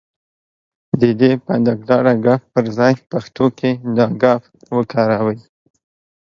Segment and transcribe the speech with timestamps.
[1.01, 1.31] د دې
[2.25, 4.23] ګ پر ځای پښتو کې دا گ
[4.75, 5.39] وکاروئ.